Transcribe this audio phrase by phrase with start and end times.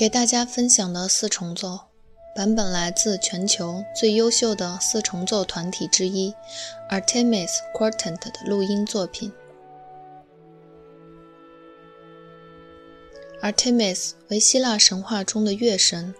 [0.00, 1.78] 给大家分享的四重奏
[2.34, 6.34] 版本来自全球最优秀的四重奏团体之一
[6.88, 9.30] Artemis Quartet 的录音作品。
[13.42, 16.14] Artemis 为希腊神话中的月神，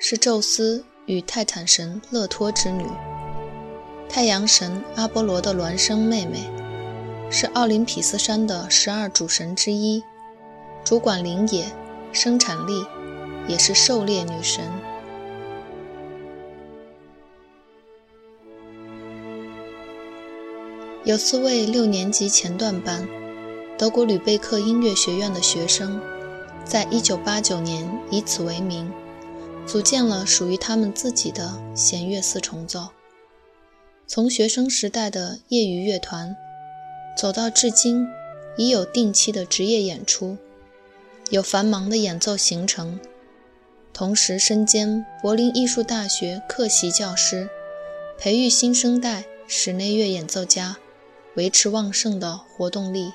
[0.00, 2.84] 是宙斯与泰坦神勒托之女，
[4.08, 6.50] 太阳神阿波罗的孪生妹妹，
[7.30, 10.02] 是奥林匹斯山的十二主神之一，
[10.82, 11.66] 主管林野、
[12.12, 12.84] 生产力。
[13.48, 14.64] 也是狩猎女神。
[21.04, 23.06] 有四位六年级前段班
[23.78, 26.00] 德国吕贝克音乐学院的学生，
[26.64, 28.90] 在1989年以此为名，
[29.64, 32.88] 组建了属于他们自己的弦乐四重奏。
[34.08, 36.34] 从学生时代的业余乐团，
[37.16, 38.08] 走到至今
[38.56, 40.36] 已有定期的职业演出，
[41.30, 42.98] 有繁忙的演奏行程。
[43.96, 47.48] 同时身兼柏林艺术大学客席教师，
[48.18, 50.76] 培育新生代室内乐演奏家，
[51.34, 53.10] 维持旺盛的活动力。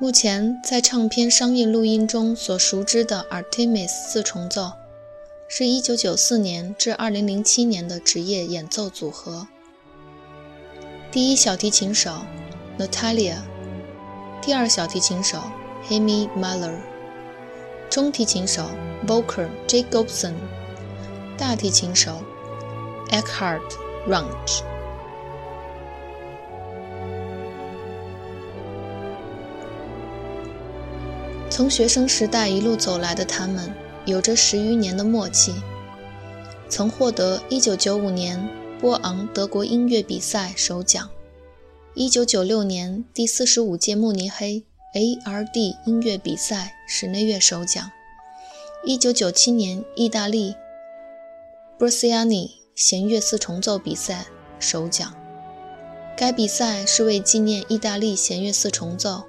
[0.00, 4.72] 目前在唱片商业录音中所熟知的 Artemis 四重奏，
[5.46, 9.46] 是一九九四年至二零零七年的职业演奏组合。
[11.12, 12.10] 第一小提琴手
[12.76, 13.53] Natalia。
[14.44, 15.38] 第二小提琴手
[15.88, 16.76] Hemi Muller，
[17.88, 18.64] 中提琴手
[19.06, 20.34] Volker Jacobson，
[21.38, 22.20] 大提琴手
[23.08, 23.62] Eckhard
[24.06, 24.62] Runge。
[31.48, 35.54] 从学生时代一路走来的他们，有着十余年的默契，
[36.68, 38.46] 曾获得1995年
[38.78, 41.08] 波昂德国音乐比赛首奖。
[41.96, 44.64] 一九九六年第四十五届慕尼黑
[44.96, 47.88] ARD 音乐比赛室内乐首奖，
[48.84, 50.56] 一九九七年意大利
[51.78, 54.26] Brusiani 弦乐四重奏比赛
[54.58, 55.14] 首奖。
[56.16, 59.22] 该比赛是为纪念意大利弦乐四重奏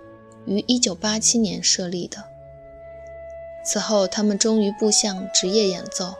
[0.47, 2.17] 于一九八七年设立的。
[3.63, 6.15] 此后，他们终于步向职业演奏，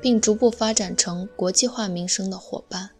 [0.00, 2.90] 并逐步发展成国际化名声的伙伴。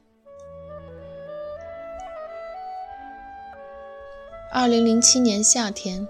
[4.52, 6.08] 二零零七年夏天，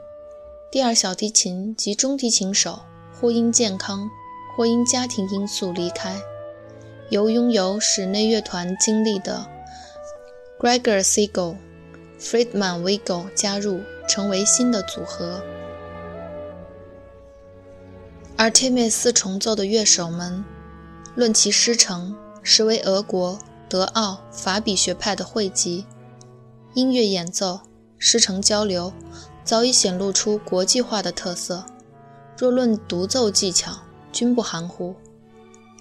[0.71, 2.81] 第二小提琴及中提琴手
[3.13, 4.09] 或因健康，
[4.57, 6.19] 或因家庭因素离开，
[7.11, 9.47] 由拥有室内乐团经历的
[10.59, 11.57] Gregor Siegel、
[12.19, 15.43] Friedman Wiegel 加入，成为新的组合。
[18.39, 20.43] Artemis 四重奏的乐手们，
[21.15, 25.85] 论其师承，实为俄国、德奥、法比学派的汇集，
[26.73, 27.61] 音乐演奏。
[28.03, 28.91] 师承交流
[29.45, 31.67] 早已显露出国际化的特色，
[32.35, 34.97] 若论独奏技巧，均不含糊。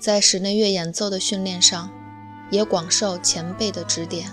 [0.01, 1.89] 在室内乐演奏的训练上，
[2.51, 4.29] 也广受前辈的指点。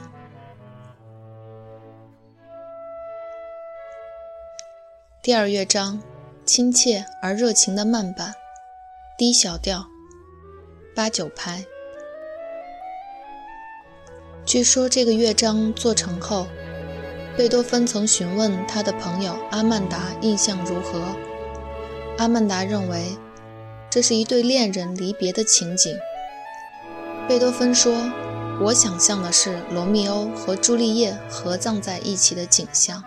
[5.22, 6.02] 第二乐章，
[6.44, 8.34] 亲切而热情的慢板
[9.16, 9.86] ，D 小调，
[10.92, 11.64] 八九拍。
[14.44, 16.48] 据说这个乐章做成后。
[17.36, 21.14] 贝多芬曾询问他的朋友阿曼达印象如何，
[22.16, 23.14] 阿曼达认为
[23.90, 25.94] 这是一对恋人离别的情景。
[27.28, 27.92] 贝多芬说
[28.62, 33.02] ：“我想象的是罗密欧和朱丽叶合葬在一起的景象。”